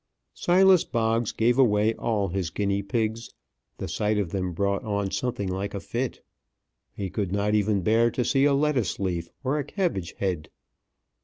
Silas 0.33 0.83
Boggs 0.83 1.31
gave 1.31 1.59
away 1.59 1.93
all 1.93 2.29
his 2.29 2.49
guinea 2.49 2.81
pigs 2.81 3.29
the 3.77 3.87
sight 3.87 4.17
of 4.17 4.31
them 4.31 4.51
brought 4.51 4.83
on 4.83 5.11
something 5.11 5.47
like 5.47 5.75
a 5.75 5.79
fit. 5.79 6.25
He 6.95 7.11
could 7.11 7.31
not 7.31 7.53
even 7.53 7.81
bear 7.81 8.09
to 8.09 8.25
see 8.25 8.45
a 8.45 8.53
lettuce 8.55 8.99
leaf 8.99 9.29
or 9.43 9.61
cabbage 9.61 10.13
head. 10.13 10.49